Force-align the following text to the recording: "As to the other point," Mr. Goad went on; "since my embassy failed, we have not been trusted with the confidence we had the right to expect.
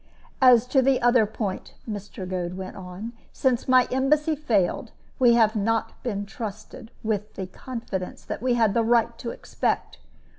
"As 0.41 0.65
to 0.69 0.81
the 0.81 0.99
other 0.99 1.27
point," 1.27 1.75
Mr. 1.87 2.27
Goad 2.27 2.55
went 2.55 2.75
on; 2.75 3.13
"since 3.31 3.67
my 3.67 3.87
embassy 3.91 4.35
failed, 4.35 4.91
we 5.19 5.33
have 5.35 5.55
not 5.55 6.01
been 6.01 6.25
trusted 6.25 6.89
with 7.03 7.35
the 7.35 7.45
confidence 7.45 8.25
we 8.41 8.55
had 8.55 8.73
the 8.73 8.81
right 8.83 9.15
to 9.19 9.29
expect. 9.29 9.99